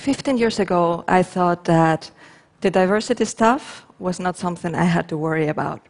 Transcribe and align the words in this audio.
15 0.00 0.38
years 0.38 0.58
ago, 0.58 1.04
I 1.06 1.22
thought 1.22 1.64
that 1.64 2.10
the 2.62 2.70
diversity 2.70 3.26
stuff 3.26 3.84
was 3.98 4.18
not 4.18 4.38
something 4.38 4.74
I 4.74 4.84
had 4.84 5.10
to 5.10 5.18
worry 5.18 5.48
about. 5.48 5.82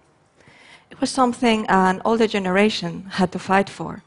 It 0.91 1.01
was 1.01 1.11
something 1.11 1.65
an 1.69 2.03
older 2.05 2.27
generation 2.27 3.07
had 3.11 3.31
to 3.31 3.39
fight 3.39 3.71
for. 3.71 4.03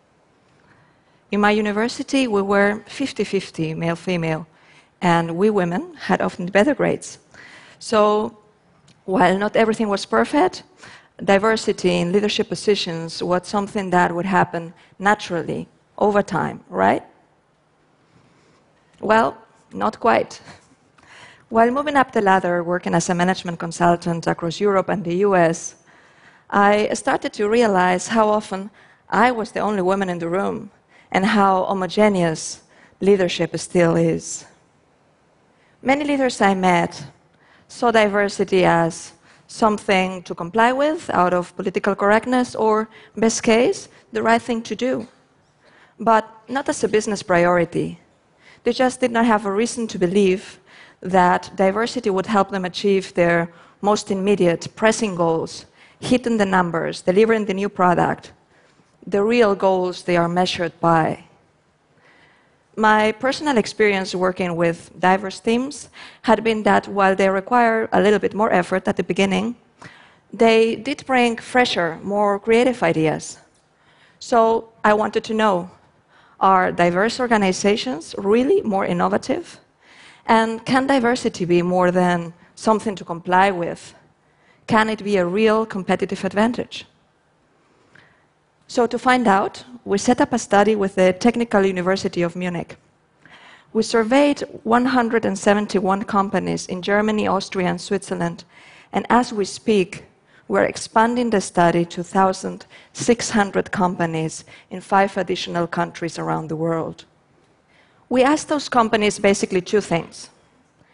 In 1.32 1.40
my 1.40 1.52
university, 1.52 2.28
we 2.28 2.42
were 2.42 2.84
50 2.88 3.24
50 3.24 3.74
male 3.76 3.96
female, 3.96 4.46
and 5.02 5.38
we 5.38 5.50
women 5.50 5.96
had 5.96 6.22
often 6.22 6.48
better 6.48 6.76
grades. 6.76 7.20
So, 7.80 8.38
while 9.06 9.38
not 9.38 9.56
everything 9.56 9.88
was 9.88 10.06
perfect, 10.06 10.64
diversity 11.24 12.02
in 12.02 12.12
leadership 12.12 12.50
positions 12.50 13.24
was 13.24 13.48
something 13.48 13.90
that 13.92 14.14
would 14.14 14.26
happen 14.26 14.74
naturally 15.00 15.70
over 15.98 16.22
time, 16.22 16.60
right? 16.70 17.04
Well, 19.00 19.38
not 19.74 20.00
quite. 20.00 20.42
While 21.50 21.72
moving 21.72 21.96
up 21.96 22.12
the 22.12 22.22
ladder, 22.22 22.64
working 22.64 22.96
as 22.96 23.10
a 23.10 23.16
management 23.16 23.60
consultant 23.60 24.28
across 24.28 24.60
Europe 24.60 24.90
and 24.90 25.04
the 25.04 25.18
US, 25.28 25.76
I 26.50 26.90
started 26.94 27.34
to 27.34 27.50
realize 27.50 28.08
how 28.08 28.30
often 28.30 28.70
I 29.10 29.32
was 29.32 29.52
the 29.52 29.60
only 29.60 29.82
woman 29.82 30.10
in 30.10 30.20
the 30.20 30.30
room 30.30 30.72
and 31.12 31.26
how 31.26 31.66
homogeneous 31.66 32.64
leadership 33.02 33.58
still 33.58 33.96
is. 33.96 34.46
Many 35.82 36.06
leaders 36.06 36.42
I 36.42 36.56
met 36.56 37.06
saw 37.68 37.92
diversity 37.92 38.66
as 38.66 39.14
something 39.48 40.24
to 40.24 40.34
comply 40.34 40.72
with 40.72 41.10
out 41.10 41.34
of 41.34 41.56
political 41.56 41.96
correctness 41.96 42.56
or, 42.56 42.90
best 43.16 43.44
case, 43.44 43.90
the 44.12 44.24
right 44.24 44.42
thing 44.42 44.62
to 44.64 44.76
do, 44.76 45.08
but 46.00 46.26
not 46.48 46.70
as 46.70 46.84
a 46.84 46.88
business 46.88 47.22
priority. 47.22 48.00
They 48.64 48.74
just 48.74 49.00
did 49.00 49.12
not 49.12 49.26
have 49.26 49.46
a 49.46 49.52
reason 49.52 49.88
to 49.88 50.00
believe 50.00 50.60
that 51.02 51.52
diversity 51.56 52.10
would 52.10 52.28
help 52.28 52.50
them 52.50 52.66
achieve 52.66 53.14
their 53.14 53.52
most 53.82 54.12
immediate, 54.12 54.68
pressing 54.76 55.16
goals 55.16 55.66
hitting 56.04 56.38
the 56.38 56.46
numbers, 56.46 57.02
delivering 57.02 57.46
the 57.46 57.54
new 57.54 57.70
product, 57.70 58.34
the 59.08 59.24
real 59.24 59.56
goals 59.56 60.04
they 60.04 60.18
are 60.18 60.28
measured 60.28 60.74
by. 60.80 61.24
My 62.76 63.12
personal 63.12 63.58
experience 63.58 64.16
working 64.16 64.56
with 64.56 64.92
diverse 65.00 65.40
teams 65.40 65.90
had 66.24 66.44
been 66.44 66.64
that 66.64 66.88
while 66.88 67.16
they 67.16 67.30
require 67.30 67.88
a 67.92 68.02
little 68.02 68.20
bit 68.20 68.34
more 68.34 68.52
effort 68.52 68.88
at 68.88 68.98
the 68.98 69.04
beginning, 69.04 69.56
they 70.32 70.76
did 70.76 71.06
bring 71.06 71.38
fresher, 71.38 72.00
more 72.02 72.40
creative 72.40 72.82
ideas. 72.82 73.38
So 74.20 74.70
I 74.84 74.94
wanted 74.94 75.24
to 75.26 75.34
know 75.34 75.70
are 76.44 76.74
diverse 76.74 77.20
organizations 77.22 78.14
really 78.18 78.62
more 78.62 78.86
innovative? 78.86 79.60
And 80.28 80.64
can 80.66 80.86
diversity 80.86 81.46
be 81.46 81.62
more 81.62 81.90
than 81.90 82.34
something 82.56 82.96
to 82.96 83.06
comply 83.06 83.50
with? 83.50 83.96
Can 84.68 84.90
it 84.90 85.04
be 85.04 85.18
a 85.18 85.26
real 85.26 85.66
competitive 85.66 86.24
advantage? 86.26 86.86
So, 88.68 88.88
to 88.88 89.00
find 89.00 89.28
out, 89.28 89.64
we 89.86 89.98
set 89.98 90.22
up 90.22 90.34
a 90.34 90.40
study 90.40 90.76
with 90.76 90.96
the 90.96 91.14
Technical 91.14 91.66
University 91.66 92.22
of 92.22 92.36
Munich. 92.36 92.78
We 93.74 93.84
surveyed 93.84 94.42
171 94.64 96.04
companies 96.04 96.68
in 96.68 96.82
Germany, 96.82 97.28
Austria, 97.28 97.68
and 97.68 97.82
Switzerland, 97.82 98.44
and 98.92 99.06
as 99.10 99.34
we 99.34 99.46
speak, 99.46 100.04
we're 100.48 100.64
expanding 100.64 101.30
the 101.30 101.42
study 101.42 101.86
to 101.86 102.02
1,600 102.02 103.72
companies 103.72 104.44
in 104.70 104.82
five 104.82 105.18
additional 105.18 105.68
countries 105.68 106.20
around 106.20 106.50
the 106.50 106.56
world. 106.56 107.06
We 108.10 108.24
asked 108.24 108.50
those 108.50 108.70
companies 108.70 109.20
basically 109.20 109.62
two 109.62 109.82
things 109.82 110.30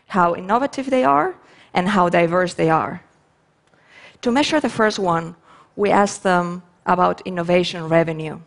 how 0.07 0.35
innovative 0.35 0.89
they 0.89 1.03
are 1.03 1.35
and 1.73 1.89
how 1.89 2.09
diverse 2.09 2.55
they 2.55 2.69
are. 2.69 3.03
To 4.21 4.31
measure 4.31 4.59
the 4.59 4.69
first 4.69 4.97
one, 4.97 5.35
we 5.75 5.91
asked 5.91 6.23
them 6.23 6.63
about 6.85 7.21
innovation 7.25 7.87
revenue. 7.87 8.39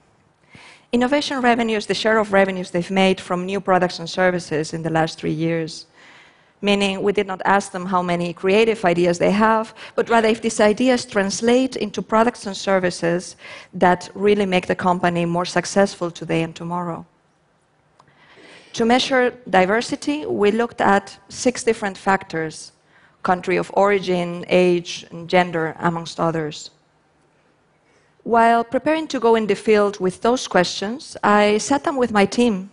Innovation 0.93 1.41
revenue 1.41 1.77
is 1.77 1.87
the 1.87 1.95
share 1.95 2.19
of 2.19 2.33
revenues 2.33 2.71
they've 2.71 2.91
made 2.91 3.21
from 3.21 3.47
new 3.47 3.61
products 3.61 3.99
and 3.99 4.11
services 4.11 4.75
in 4.75 4.83
the 4.83 4.91
last 4.91 5.19
three 5.19 5.33
years. 5.33 5.87
Meaning, 6.65 7.03
we 7.03 7.13
did 7.13 7.27
not 7.27 7.43
ask 7.45 7.73
them 7.73 7.87
how 7.87 8.03
many 8.03 8.33
creative 8.33 8.85
ideas 8.85 9.19
they 9.19 9.33
have, 9.33 9.75
but 9.97 10.09
rather 10.09 10.29
if 10.29 10.41
these 10.41 10.61
ideas 10.61 11.05
translate 11.05 11.75
into 11.75 12.01
products 12.01 12.47
and 12.47 12.57
services 12.57 13.37
that 13.75 14.09
really 14.15 14.47
make 14.47 14.69
the 14.69 14.77
company 14.77 15.25
more 15.25 15.45
successful 15.45 16.11
today 16.11 16.43
and 16.43 16.55
tomorrow. 16.55 17.05
To 18.75 18.85
measure 18.85 19.35
diversity, 19.51 20.25
we 20.25 20.53
looked 20.53 20.81
at 20.81 21.19
six 21.29 21.65
different 21.65 21.99
factors 21.99 22.73
country 23.23 23.57
of 23.57 23.71
origin, 23.75 24.45
age, 24.49 25.07
and 25.11 25.29
gender, 25.29 25.77
amongst 25.79 26.19
others. 26.19 26.71
While 28.25 28.65
preparing 28.65 29.07
to 29.09 29.21
go 29.21 29.37
in 29.37 29.47
the 29.47 29.55
field 29.55 30.01
with 30.01 30.23
those 30.23 30.49
questions, 30.49 31.17
I 31.23 31.59
sat 31.59 31.85
down 31.85 31.97
with 31.97 32.11
my 32.11 32.27
team 32.27 32.72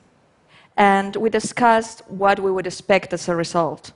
and 0.79 1.15
we 1.15 1.29
discussed 1.29 2.01
what 2.07 2.39
we 2.39 2.51
would 2.51 2.65
expect 2.65 3.13
as 3.13 3.29
a 3.29 3.35
result. 3.35 3.91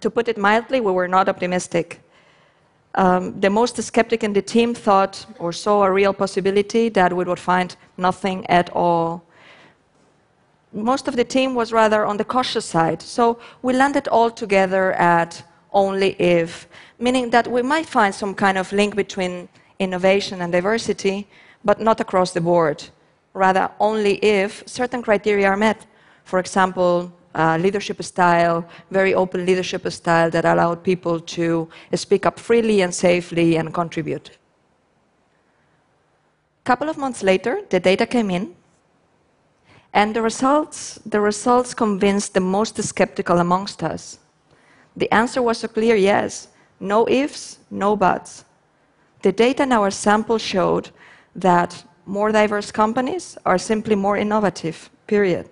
To 0.00 0.10
put 0.10 0.28
it 0.28 0.36
mildly, 0.36 0.80
we 0.80 0.92
were 0.92 1.08
not 1.08 1.28
optimistic. 1.28 2.02
Um, 2.94 3.40
the 3.40 3.48
most 3.48 3.82
skeptic 3.82 4.22
in 4.22 4.34
the 4.34 4.42
team 4.42 4.74
thought 4.74 5.24
or 5.38 5.52
saw 5.52 5.84
a 5.84 5.90
real 5.90 6.12
possibility 6.12 6.90
that 6.90 7.12
we 7.16 7.24
would 7.24 7.38
find 7.38 7.74
nothing 7.96 8.44
at 8.46 8.68
all 8.70 9.22
most 10.72 11.08
of 11.08 11.16
the 11.16 11.24
team 11.24 11.54
was 11.54 11.72
rather 11.72 12.04
on 12.04 12.16
the 12.16 12.24
cautious 12.24 12.64
side. 12.64 13.00
So 13.02 13.38
we 13.62 13.72
landed 13.72 14.08
all 14.08 14.30
together 14.30 14.92
at 14.92 15.42
only 15.72 16.10
if, 16.20 16.68
meaning 16.98 17.30
that 17.30 17.46
we 17.46 17.62
might 17.62 17.86
find 17.86 18.14
some 18.14 18.34
kind 18.34 18.58
of 18.58 18.72
link 18.72 18.96
between 18.96 19.48
innovation 19.78 20.42
and 20.42 20.52
diversity, 20.52 21.26
but 21.64 21.80
not 21.80 22.00
across 22.00 22.32
the 22.32 22.40
board. 22.40 22.84
Rather, 23.38 23.70
only 23.78 24.14
if 24.16 24.64
certain 24.66 25.00
criteria 25.00 25.46
are 25.46 25.56
met. 25.56 25.86
For 26.24 26.40
example, 26.40 27.12
uh, 27.36 27.56
leadership 27.56 28.02
style, 28.02 28.66
very 28.90 29.14
open 29.14 29.46
leadership 29.46 29.88
style 29.92 30.28
that 30.30 30.44
allowed 30.44 30.82
people 30.82 31.20
to 31.20 31.68
speak 31.94 32.26
up 32.26 32.40
freely 32.40 32.82
and 32.82 32.92
safely 32.92 33.56
and 33.56 33.72
contribute. 33.72 34.30
A 36.62 36.64
couple 36.64 36.88
of 36.88 36.98
months 36.98 37.22
later, 37.22 37.62
the 37.70 37.78
data 37.78 38.06
came 38.06 38.28
in, 38.30 38.56
and 39.92 40.16
the 40.16 40.20
results, 40.20 40.98
the 41.06 41.20
results 41.20 41.74
convinced 41.74 42.34
the 42.34 42.40
most 42.40 42.82
skeptical 42.82 43.38
amongst 43.38 43.84
us. 43.84 44.18
The 44.96 45.10
answer 45.14 45.40
was 45.42 45.62
a 45.62 45.68
clear 45.68 45.94
yes. 45.94 46.48
No 46.80 47.08
ifs, 47.08 47.58
no 47.70 47.96
buts. 47.96 48.44
The 49.22 49.30
data 49.30 49.62
in 49.62 49.72
our 49.72 49.92
sample 49.92 50.38
showed 50.38 50.90
that 51.36 51.84
more 52.08 52.32
diverse 52.32 52.72
companies 52.72 53.38
are 53.44 53.58
simply 53.58 53.94
more 53.94 54.16
innovative, 54.16 54.90
period. 55.06 55.48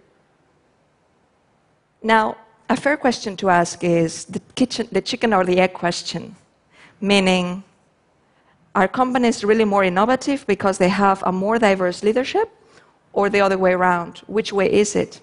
Now, 2.03 2.37
a 2.69 2.77
fair 2.77 2.97
question 2.97 3.37
to 3.37 3.50
ask 3.50 3.84
is 3.84 4.25
the, 4.25 4.41
kitchen, 4.55 4.89
the 4.91 5.00
chicken 5.00 5.33
or 5.33 5.44
the 5.44 5.61
egg 5.61 5.75
question, 5.75 6.34
meaning, 7.00 7.62
are 8.75 8.89
companies 8.89 9.44
really 9.44 9.65
more 9.65 9.84
innovative 9.84 10.47
because 10.47 10.78
they 10.78 10.89
have 10.89 11.22
a 11.25 11.33
more 11.33 11.59
diverse 11.59 12.03
leadership? 12.03 12.50
or 13.17 13.31
the 13.31 13.41
other 13.41 13.59
way 13.59 13.73
around? 13.73 14.19
Which 14.28 14.53
way 14.53 14.71
is 14.71 14.94
it? 14.94 15.21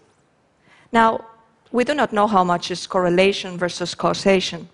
Now, 0.91 1.25
we 1.71 1.83
do 1.83 1.93
not 1.93 2.11
know 2.11 2.27
how 2.27 2.43
much 2.43 2.71
is 2.71 2.87
correlation 2.87 3.57
versus 3.57 3.95
causation. 3.95 4.67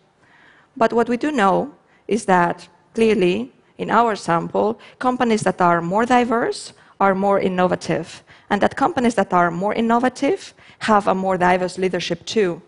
But 0.75 0.93
what 0.93 1.09
we 1.09 1.17
do 1.17 1.29
know 1.31 1.75
is 2.07 2.25
that 2.25 2.67
clearly, 2.95 3.51
in 3.79 3.89
our 3.89 4.15
sample, 4.15 4.79
companies 4.99 5.41
that 5.41 5.59
are 5.61 5.81
more 5.81 6.05
diverse 6.05 6.73
are 6.99 7.15
more 7.15 7.39
innovative, 7.39 8.23
and 8.49 8.61
that 8.61 8.75
companies 8.75 9.15
that 9.15 9.33
are 9.33 9.49
more 9.49 9.73
innovative 9.73 10.53
have 10.79 11.07
a 11.07 11.15
more 11.15 11.37
diverse 11.37 11.77
leadership 11.77 12.25
too. 12.25 12.61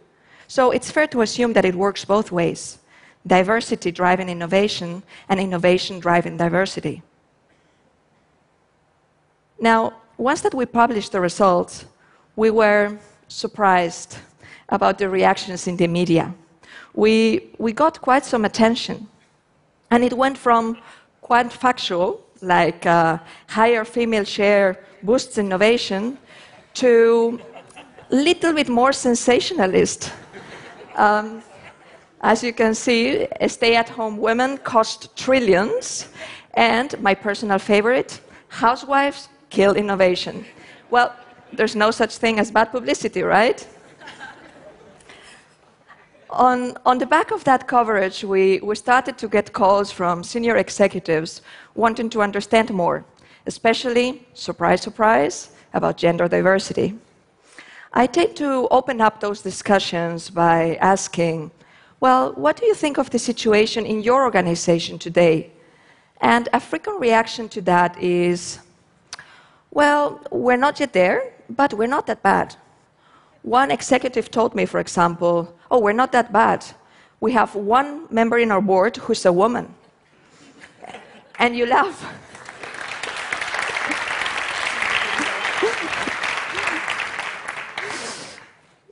So 0.48 0.72
it's 0.72 0.90
fair 0.90 1.08
to 1.08 1.22
assume 1.22 1.54
that 1.54 1.66
it 1.66 1.75
works 1.75 2.04
both 2.06 2.31
ways 2.31 2.80
diversity 3.28 3.92
driving 3.92 4.30
innovation, 4.30 5.04
and 5.30 5.40
innovation 5.40 6.00
driving 6.00 6.38
diversity. 6.38 7.04
Now, 9.60 9.94
once 10.18 10.42
that 10.42 10.56
we 10.56 10.66
published 10.66 11.12
the 11.12 11.22
results, 11.22 11.86
we 12.36 12.50
were 12.50 12.98
surprised 13.28 14.18
about 14.69 14.98
the 14.98 15.08
reactions 15.08 15.68
in 15.68 15.78
the 15.78 15.88
media. 15.88 16.34
We, 16.96 17.52
we 17.60 17.74
got 17.74 18.02
quite 18.02 18.25
some 18.25 18.44
attention. 18.44 19.08
And 19.92 20.04
it 20.04 20.13
went 20.13 20.38
from 20.38 20.78
quite 21.22 21.52
factual, 21.52 22.22
like 22.42 22.86
uh, 22.86 23.18
higher 23.48 23.86
female 23.86 24.26
share 24.26 24.84
boosts 25.04 25.38
innovation, 25.38 26.18
to 26.74 27.40
little 28.10 28.54
bit 28.54 28.70
more 28.70 28.92
sensationalist. 28.92 30.12
Um, 30.96 31.42
as 32.22 32.44
you 32.44 32.54
can 32.54 32.76
see, 32.76 33.28
stay 33.48 33.76
at 33.76 33.90
home 33.90 34.18
women 34.18 34.58
cost 34.58 35.16
trillions. 35.16 36.10
And 36.54 37.00
my 37.02 37.16
personal 37.16 37.60
favorite, 37.60 38.20
housewives 38.50 39.30
kill 39.50 39.76
innovation. 39.76 40.46
Well, 40.90 41.16
there's 41.54 41.76
no 41.76 41.92
such 41.92 42.18
thing 42.18 42.40
as 42.40 42.52
bad 42.52 42.72
publicity, 42.72 43.24
right? 43.24 43.66
On, 46.31 46.78
on 46.86 46.98
the 46.98 47.06
back 47.06 47.31
of 47.31 47.44
that 47.44 47.68
coverage, 47.68 48.24
we, 48.24 48.60
we 48.62 48.75
started 48.75 49.18
to 49.18 49.28
get 49.28 49.54
calls 49.54 49.92
from 49.92 50.24
senior 50.24 50.57
executives 50.57 51.42
wanting 51.75 52.10
to 52.12 52.22
understand 52.22 52.69
more, 52.72 53.04
especially, 53.45 54.25
surprise, 54.33 54.81
surprise, 54.81 55.51
about 55.74 55.98
gender 55.98 56.28
diversity. 56.28 56.98
I 57.94 58.07
tend 58.07 58.36
to 58.38 58.68
open 58.72 59.01
up 59.01 59.19
those 59.19 59.42
discussions 59.42 60.30
by 60.30 60.75
asking, 60.75 61.51
well, 62.00 62.34
what 62.34 62.57
do 62.57 62.66
you 62.66 62.74
think 62.74 62.98
of 62.98 63.10
the 63.10 63.19
situation 63.19 63.86
in 63.86 64.01
your 64.01 64.24
organization 64.24 64.98
today? 64.98 65.51
And 66.22 66.48
a 66.54 66.60
frequent 66.60 67.00
reaction 67.00 67.50
to 67.50 67.62
that 67.63 68.01
is, 68.01 68.60
well, 69.72 70.22
we're 70.31 70.57
not 70.57 70.80
yet 70.80 70.94
there, 70.94 71.34
but 71.50 71.74
we're 71.74 71.88
not 71.88 72.07
that 72.07 72.24
bad. 72.24 72.56
One 73.44 73.72
executive 73.72 74.30
told 74.30 74.54
me, 74.56 74.66
for 74.66 74.80
example, 74.80 75.56
oh, 75.72 75.80
we're 75.80 75.94
not 75.94 76.12
that 76.12 76.32
bad. 76.32 76.64
We 77.20 77.32
have 77.32 77.56
one 77.56 78.08
member 78.12 78.38
in 78.38 78.52
our 78.52 78.62
board 78.62 78.98
who's 78.98 79.26
a 79.26 79.34
woman. 79.34 79.74
and 81.40 81.56
you 81.56 81.66
laugh. 81.66 82.06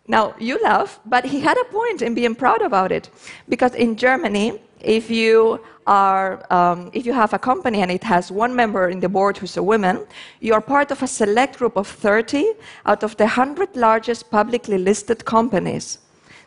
now, 0.08 0.34
you 0.40 0.60
laugh, 0.64 1.00
but 1.06 1.26
he 1.26 1.40
had 1.42 1.58
a 1.58 1.66
point 1.66 2.02
in 2.02 2.16
being 2.16 2.34
proud 2.34 2.64
about 2.64 2.92
it. 2.92 3.12
Because 3.48 3.76
in 3.76 3.96
Germany, 3.96 4.60
if 4.82 5.10
you 5.10 5.60
are, 5.88 6.46
um, 6.54 6.90
if 6.94 7.06
you 7.06 7.14
have 7.14 7.34
a 7.34 7.40
company 7.40 7.82
and 7.82 7.92
it 7.92 8.04
has 8.04 8.32
one 8.32 8.56
member 8.56 8.90
in 8.90 9.00
the 9.00 9.10
board 9.10 9.38
who's 9.38 9.58
a 9.58 9.64
woman, 9.64 10.06
you 10.40 10.54
are 10.54 10.62
part 10.62 10.92
of 10.92 11.02
a 11.04 11.08
select 11.08 11.58
group 11.58 11.76
of 11.76 11.88
30 11.88 12.54
out 12.86 13.04
of 13.04 13.18
the 13.18 13.26
100 13.26 13.76
largest 13.76 14.30
publicly 14.30 14.78
listed 14.78 15.26
companies. 15.26 16.00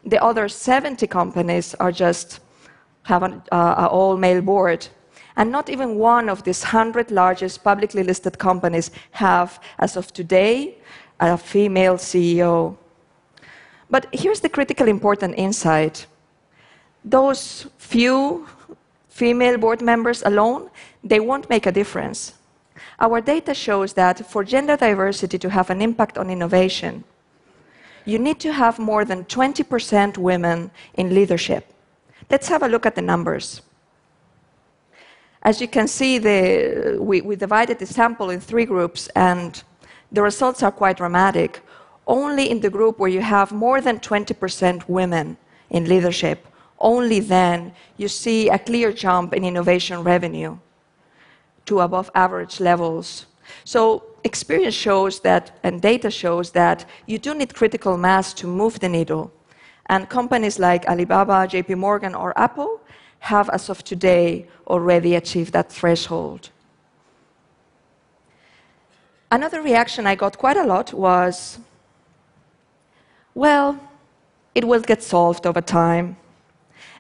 The 0.05 0.23
other 0.23 0.49
70 0.49 1.07
companies 1.07 1.75
are 1.75 1.93
just 1.93 2.41
have 3.03 3.23
an 3.23 3.43
uh, 3.51 3.89
all 3.91 4.17
male 4.17 4.41
board. 4.41 4.89
And 5.37 5.51
not 5.51 5.71
even 5.71 5.97
one 5.97 6.29
of 6.29 6.43
these 6.45 6.63
100 6.63 7.11
largest 7.11 7.65
publicly 7.65 8.03
listed 8.03 8.39
companies 8.39 8.91
have, 9.13 9.61
as 9.79 9.97
of 9.97 10.13
today, 10.13 10.77
a 11.21 11.39
female 11.39 11.95
CEO. 11.95 12.77
But 13.91 14.07
here's 14.13 14.41
the 14.41 14.49
critically 14.49 14.91
important 14.91 15.35
insight 15.37 16.07
those 17.05 17.67
few 17.79 18.47
female 19.09 19.59
board 19.59 19.83
members 19.83 20.23
alone, 20.23 20.71
they 21.05 21.21
won't 21.21 21.49
make 21.51 21.67
a 21.67 21.73
difference. 21.73 22.35
Our 22.99 23.21
data 23.21 23.55
shows 23.55 23.93
that 23.95 24.27
for 24.31 24.45
gender 24.45 24.77
diversity 24.77 25.39
to 25.39 25.51
have 25.51 25.71
an 25.71 25.83
impact 25.83 26.19
on 26.19 26.31
innovation, 26.31 27.05
you 28.05 28.19
need 28.19 28.41
to 28.41 28.53
have 28.53 28.79
more 28.79 29.05
than 29.05 29.25
20% 29.25 30.19
women 30.19 30.71
in 30.95 31.15
leadership. 31.15 31.73
Let's 32.31 32.49
have 32.49 32.63
a 32.63 32.69
look 32.69 32.87
at 32.87 32.95
the 32.95 33.03
numbers. 33.03 33.63
As 35.43 35.61
you 35.61 35.69
can 35.69 35.89
see, 35.89 36.19
the, 36.19 36.99
we, 37.01 37.21
we 37.21 37.37
divided 37.37 37.79
the 37.79 37.87
sample 37.87 38.31
in 38.31 38.41
three 38.41 38.65
groups, 38.65 39.09
and 39.15 39.63
the 40.11 40.23
results 40.23 40.63
are 40.63 40.71
quite 40.71 40.97
dramatic. 40.97 41.61
Only 42.07 42.51
in 42.51 42.61
the 42.61 42.71
group 42.71 42.99
where 42.99 43.11
you 43.11 43.21
have 43.21 43.53
more 43.53 43.81
than 43.81 43.99
20% 43.99 44.89
women 44.89 45.37
in 45.71 45.89
leadership, 45.89 46.47
only 46.83 47.21
then 47.21 47.73
you 47.97 48.09
see 48.09 48.49
a 48.49 48.59
clear 48.59 48.93
jump 48.93 49.33
in 49.33 49.45
innovation 49.45 50.03
revenue 50.03 50.59
to 51.67 51.81
above 51.81 52.11
average 52.15 52.61
levels. 52.61 53.27
So 53.65 54.05
experience 54.25 54.75
shows 54.75 55.21
that, 55.21 55.59
and 55.63 55.81
data 55.81 56.11
shows 56.11 56.51
that 56.51 56.85
you 57.07 57.19
do 57.19 57.35
need 57.35 57.55
critical 57.55 57.97
mass 57.97 58.35
to 58.35 58.47
move 58.47 58.81
the 58.81 58.89
needle. 58.89 59.33
And 59.87 60.09
companies 60.09 60.59
like 60.59 60.87
Alibaba, 60.87 61.47
JP 61.47 61.79
Morgan, 61.79 62.15
or 62.15 62.37
Apple 62.39 62.81
have, 63.21 63.49
as 63.51 63.69
of 63.69 63.85
today, 63.85 64.47
already 64.67 65.15
achieved 65.15 65.53
that 65.53 65.71
threshold. 65.71 66.51
Another 69.31 69.63
reaction 69.63 70.07
I 70.07 70.15
got 70.15 70.37
quite 70.37 70.57
a 70.57 70.65
lot 70.65 70.93
was 70.93 71.59
well, 73.35 73.81
it 74.55 74.65
will 74.67 74.83
get 74.83 75.03
solved 75.03 75.47
over 75.47 75.63
time. 75.63 76.17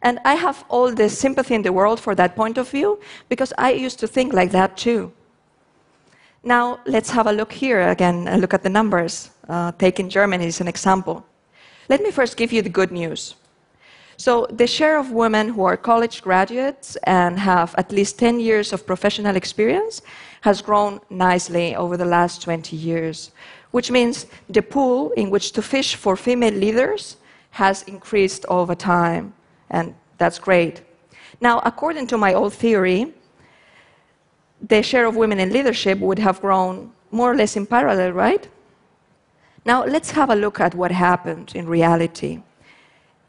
And 0.02 0.19
I 0.25 0.34
have 0.34 0.64
all 0.69 0.93
the 0.93 1.08
sympathy 1.08 1.54
in 1.54 1.62
the 1.62 1.72
world 1.72 2.00
for 2.00 2.14
that 2.16 2.34
point 2.34 2.58
of 2.58 2.69
view 2.69 2.99
because 3.28 3.52
I 3.56 3.70
used 3.72 4.00
to 4.00 4.08
think 4.08 4.32
like 4.32 4.50
that 4.50 4.76
too. 4.76 5.12
Now, 6.43 6.81
let's 6.87 7.10
have 7.10 7.28
a 7.28 7.32
look 7.32 7.52
here 7.52 7.88
again, 7.88 8.26
a 8.26 8.37
look 8.37 8.52
at 8.52 8.64
the 8.64 8.69
numbers, 8.69 9.31
uh, 9.49 9.70
taking 9.78 10.08
Germany 10.08 10.46
as 10.46 10.60
an 10.60 10.66
example. 10.66 11.25
Let 11.88 12.02
me 12.02 12.10
first 12.10 12.37
give 12.37 12.52
you 12.52 12.62
the 12.62 12.69
good 12.69 12.90
news. 12.90 13.37
So, 14.16 14.46
the 14.50 14.66
share 14.66 14.99
of 14.99 15.12
women 15.12 15.49
who 15.49 15.64
are 15.64 15.76
college 15.76 16.20
graduates 16.20 16.96
and 17.05 17.38
have 17.38 17.75
at 17.78 17.93
least 17.93 18.19
10 18.19 18.40
years 18.40 18.72
of 18.72 18.87
professional 18.87 19.37
experience 19.37 20.02
has 20.40 20.62
grown 20.62 21.00
nicely 21.10 21.76
over 21.76 21.96
the 21.96 22.05
last 22.05 22.43
20 22.43 22.76
years, 22.76 23.31
which 23.70 23.90
means 23.90 24.26
the 24.48 24.62
pool 24.62 25.12
in 25.12 25.31
which 25.31 25.52
to 25.52 25.62
fish 25.62 25.94
for 25.94 26.16
female 26.16 26.55
leaders 26.55 27.16
has 27.50 27.82
increased 27.84 28.44
over 28.48 28.75
time 28.75 29.32
and 29.72 29.94
that's 30.19 30.38
great. 30.38 30.82
Now, 31.40 31.60
according 31.64 32.06
to 32.08 32.19
my 32.19 32.34
old 32.34 32.52
theory, 32.52 33.12
the 34.60 34.82
share 34.82 35.06
of 35.06 35.16
women 35.16 35.40
in 35.40 35.52
leadership 35.52 35.98
would 35.98 36.20
have 36.20 36.40
grown 36.40 36.92
more 37.10 37.32
or 37.32 37.34
less 37.34 37.56
in 37.56 37.66
parallel, 37.66 38.12
right? 38.12 38.48
Now, 39.64 39.84
let's 39.84 40.12
have 40.12 40.30
a 40.30 40.34
look 40.36 40.60
at 40.60 40.74
what 40.74 40.92
happened 40.92 41.52
in 41.54 41.69
reality. 41.69 42.42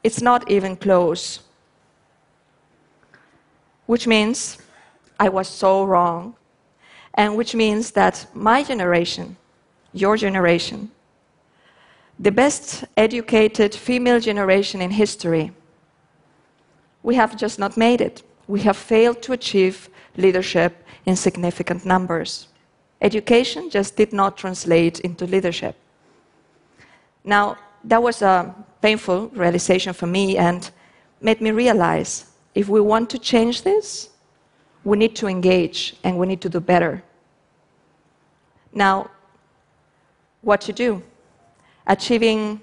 It's 0.04 0.22
not 0.22 0.50
even 0.50 0.76
close. 0.76 1.40
Which 3.86 4.06
means 4.06 4.58
I 5.20 5.30
was 5.30 5.48
so 5.48 5.86
wrong. 5.86 6.36
And 7.16 7.38
which 7.38 7.56
means 7.56 7.92
that 7.92 8.26
my 8.34 8.64
generation, 8.64 9.38
your 9.94 10.18
generation, 10.18 10.92
the 12.20 12.32
best 12.32 12.86
educated 12.98 13.74
female 13.76 14.20
generation 14.20 14.82
in 14.82 14.92
history, 14.92 15.52
we 17.04 17.16
have 17.16 17.36
just 17.38 17.60
not 17.60 17.78
made 17.78 18.02
it. 18.02 18.24
We 18.48 18.62
have 18.62 18.78
failed 18.78 19.22
to 19.24 19.34
achieve 19.34 19.90
leadership 20.18 20.86
in 21.06 21.16
significant 21.16 21.86
numbers. 21.86 22.48
Education 23.02 23.70
just 23.70 23.96
did 23.98 24.14
not 24.14 24.38
translate 24.38 25.02
into 25.02 25.26
leadership. 25.26 25.76
Now, 27.24 27.58
that 27.84 28.02
was 28.02 28.22
a 28.22 28.56
painful 28.82 29.28
realization 29.34 29.94
for 29.94 30.08
me 30.08 30.38
and 30.38 30.72
made 31.22 31.42
me 31.42 31.52
realize 31.52 32.26
if 32.56 32.70
we 32.70 32.80
want 32.80 33.10
to 33.10 33.20
change 33.20 33.64
this, 33.64 34.10
we 34.84 34.98
need 34.98 35.16
to 35.18 35.28
engage 35.28 35.96
and 36.04 36.18
we 36.18 36.28
need 36.28 36.42
to 36.42 36.50
do 36.50 36.60
better. 36.60 37.04
Now, 38.74 39.10
what 40.42 40.62
to 40.62 40.74
do? 40.74 41.02
Achieving 41.88 42.62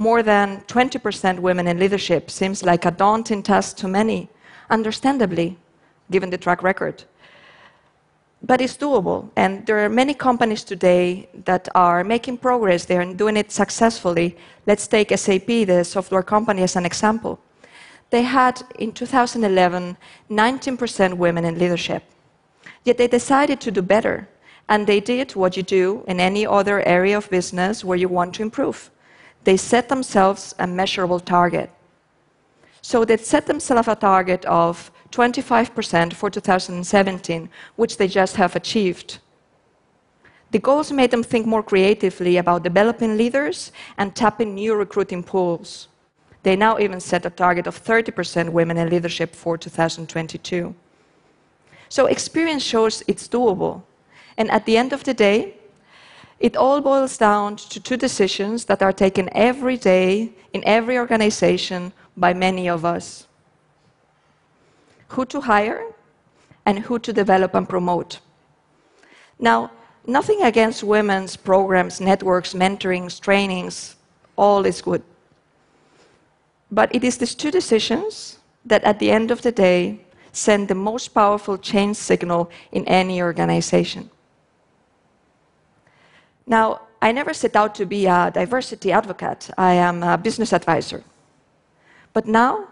more 0.00 0.22
than 0.22 0.62
20% 0.62 1.38
women 1.40 1.68
in 1.68 1.78
leadership 1.78 2.30
seems 2.30 2.62
like 2.62 2.86
a 2.86 2.90
daunting 2.90 3.42
task 3.42 3.76
to 3.76 3.86
many, 3.86 4.30
understandably, 4.70 5.58
given 6.10 6.30
the 6.30 6.38
track 6.38 6.62
record. 6.62 7.04
But 8.42 8.62
it's 8.62 8.78
doable, 8.78 9.28
and 9.36 9.66
there 9.66 9.84
are 9.84 9.90
many 9.90 10.14
companies 10.14 10.64
today 10.64 11.28
that 11.44 11.68
are 11.74 12.02
making 12.02 12.38
progress 12.38 12.86
there 12.86 13.02
and 13.02 13.18
doing 13.18 13.36
it 13.36 13.52
successfully. 13.52 14.38
Let's 14.66 14.86
take 14.86 15.10
SAP, 15.14 15.46
the 15.46 15.84
software 15.84 16.22
company, 16.22 16.62
as 16.62 16.76
an 16.76 16.86
example. 16.86 17.38
They 18.08 18.22
had 18.22 18.62
in 18.78 18.92
2011 18.92 19.98
19% 20.30 21.14
women 21.14 21.44
in 21.44 21.58
leadership. 21.58 22.04
Yet 22.84 22.96
they 22.96 23.06
decided 23.06 23.60
to 23.60 23.70
do 23.70 23.82
better, 23.82 24.26
and 24.66 24.86
they 24.86 25.00
did 25.00 25.36
what 25.36 25.58
you 25.58 25.62
do 25.62 26.04
in 26.08 26.20
any 26.20 26.46
other 26.46 26.80
area 26.88 27.18
of 27.18 27.28
business 27.28 27.84
where 27.84 27.98
you 27.98 28.08
want 28.08 28.34
to 28.36 28.42
improve 28.42 28.90
they 29.44 29.56
set 29.56 29.88
themselves 29.88 30.54
a 30.58 30.66
measurable 30.66 31.20
target. 31.20 31.70
So 32.82 33.04
they 33.04 33.16
set 33.16 33.46
themselves 33.46 33.88
a 33.88 33.94
target 33.94 34.44
of 34.46 34.90
25% 35.12 36.12
for 36.12 36.30
2017, 36.30 37.48
which 37.76 37.96
they 37.96 38.08
just 38.08 38.36
have 38.36 38.56
achieved. 38.56 39.18
The 40.50 40.58
goals 40.58 40.90
made 40.90 41.10
them 41.10 41.22
think 41.22 41.46
more 41.46 41.62
creatively 41.62 42.36
about 42.36 42.64
developing 42.64 43.16
leaders 43.16 43.72
and 43.98 44.14
tapping 44.14 44.54
new 44.54 44.74
recruiting 44.74 45.22
pools. 45.22 45.88
They 46.42 46.56
now 46.56 46.78
even 46.78 47.00
set 47.00 47.26
a 47.26 47.30
target 47.30 47.66
of 47.66 47.82
30% 47.82 48.50
women 48.50 48.78
in 48.78 48.88
leadership 48.88 49.34
for 49.34 49.56
2022. 49.58 50.74
So 51.88 52.06
experience 52.06 52.62
shows 52.62 53.02
it's 53.06 53.28
doable. 53.28 53.82
And 54.36 54.50
at 54.50 54.64
the 54.64 54.76
end 54.76 54.92
of 54.92 55.04
the 55.04 55.14
day, 55.14 55.59
it 56.40 56.56
all 56.56 56.80
boils 56.80 57.18
down 57.18 57.56
to 57.56 57.78
two 57.78 57.98
decisions 57.98 58.64
that 58.64 58.82
are 58.82 58.92
taken 58.92 59.28
every 59.32 59.76
day 59.76 60.32
in 60.54 60.62
every 60.64 60.98
organization 60.98 61.92
by 62.16 62.32
many 62.32 62.68
of 62.68 62.84
us 62.84 63.26
who 65.08 65.26
to 65.26 65.40
hire 65.42 65.84
and 66.64 66.78
who 66.78 66.98
to 66.98 67.12
develop 67.12 67.54
and 67.54 67.68
promote. 67.68 68.20
Now, 69.38 69.70
nothing 70.06 70.42
against 70.42 70.82
women's 70.82 71.36
programs, 71.36 72.00
networks, 72.00 72.54
mentorings, 72.54 73.20
trainings, 73.20 73.96
all 74.36 74.64
is 74.64 74.80
good. 74.80 75.02
But 76.70 76.94
it 76.94 77.04
is 77.04 77.18
these 77.18 77.34
two 77.34 77.50
decisions 77.50 78.38
that, 78.64 78.84
at 78.84 78.98
the 78.98 79.10
end 79.10 79.30
of 79.30 79.42
the 79.42 79.52
day, 79.52 80.00
send 80.32 80.68
the 80.68 80.74
most 80.74 81.08
powerful 81.08 81.58
change 81.58 81.96
signal 81.96 82.50
in 82.72 82.86
any 82.86 83.20
organization. 83.20 84.10
Now, 86.50 86.80
I 87.00 87.12
never 87.12 87.32
set 87.32 87.54
out 87.54 87.76
to 87.76 87.86
be 87.86 88.06
a 88.06 88.28
diversity 88.34 88.90
advocate. 88.90 89.50
I 89.56 89.74
am 89.74 90.02
a 90.02 90.18
business 90.18 90.52
advisor. 90.52 91.04
But 92.12 92.26
now, 92.26 92.66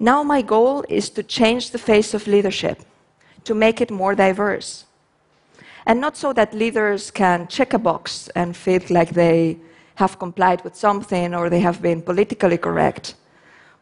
now 0.00 0.24
my 0.24 0.42
goal 0.42 0.84
is 0.88 1.08
to 1.10 1.22
change 1.22 1.70
the 1.70 1.78
face 1.78 2.12
of 2.12 2.26
leadership, 2.26 2.82
to 3.44 3.54
make 3.54 3.80
it 3.80 3.92
more 3.92 4.16
diverse. 4.16 4.84
And 5.86 6.00
not 6.00 6.16
so 6.16 6.32
that 6.32 6.54
leaders 6.54 7.12
can 7.12 7.46
check 7.46 7.72
a 7.72 7.78
box 7.78 8.28
and 8.34 8.56
feel 8.56 8.82
like 8.90 9.10
they 9.10 9.58
have 9.94 10.18
complied 10.18 10.64
with 10.64 10.74
something 10.74 11.34
or 11.36 11.48
they 11.48 11.60
have 11.60 11.80
been 11.80 12.02
politically 12.02 12.58
correct, 12.58 13.14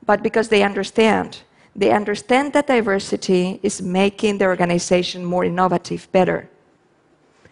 but 0.05 0.23
because 0.23 0.51
they 0.51 0.63
understand. 0.63 1.41
They 1.75 1.91
understand 1.91 2.53
that 2.53 2.67
diversity 2.67 3.61
is 3.63 3.81
making 3.81 4.39
the 4.39 4.47
organization 4.47 5.25
more 5.25 5.45
innovative, 5.45 6.07
better. 6.13 6.51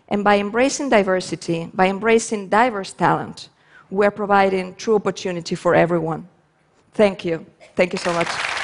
And 0.09 0.25
by 0.25 0.39
embracing 0.39 0.89
diversity, 0.89 1.71
by 1.73 1.89
embracing 1.89 2.49
diverse 2.49 2.93
talent, 2.93 3.51
we're 3.91 4.11
providing 4.11 4.75
true 4.75 4.97
opportunity 4.97 5.55
for 5.55 5.75
everyone. 5.75 6.29
Thank 6.93 7.25
you. 7.25 7.47
Thank 7.77 7.93
you 7.93 7.99
so 7.99 8.13
much. 8.13 8.58